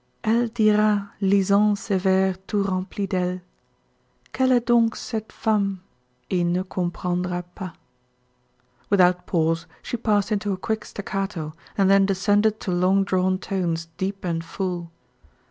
[0.23, 3.39] "Elle dira, lisant ces vers tout remplis d'elle:
[4.33, 5.79] 'Quelle est donc cette femme?'
[6.31, 7.73] et ne comprendra pas."
[8.89, 13.89] Without pause she passed into a quick staccato and then descended to long drawn tones,
[13.97, 14.89] deep and full.